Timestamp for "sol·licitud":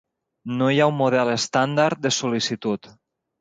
2.17-2.91